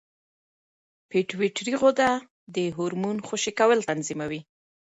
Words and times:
پېټویټري 1.09 1.73
غده 1.81 2.11
د 2.55 2.57
هورمون 2.75 3.17
خوشې 3.27 3.51
کول 3.59 3.79
تنظیموي. 3.91 4.41